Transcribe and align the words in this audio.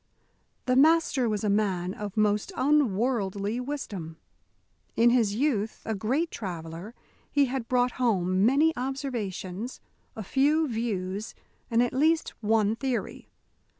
The 0.65 0.75
Master 0.75 1.29
was 1.29 1.43
a 1.43 1.47
man 1.47 1.93
of 1.93 2.17
most 2.17 2.51
unworldly 2.55 3.59
wisdom. 3.59 4.17
In 4.95 5.11
his 5.11 5.35
youth 5.35 5.83
a 5.85 5.93
great 5.93 6.31
traveller, 6.31 6.95
he 7.31 7.45
had 7.45 7.67
brought 7.67 7.91
home 8.01 8.43
many 8.43 8.75
observations, 8.75 9.79
a 10.15 10.23
few 10.23 10.67
views, 10.67 11.35
and 11.69 11.83
at 11.83 11.93
least 11.93 12.29
one 12.41 12.75
theory. 12.75 13.29